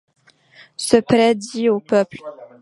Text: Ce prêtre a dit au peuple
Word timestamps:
Ce 0.77 0.97
prêtre 0.97 1.29
a 1.29 1.33
dit 1.35 1.69
au 1.69 1.79
peuple 1.79 2.17